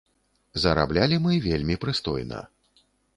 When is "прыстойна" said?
1.83-2.41